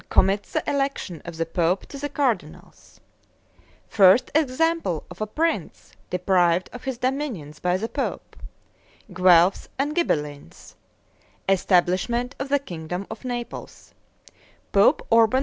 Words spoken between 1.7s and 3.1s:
to the cardinals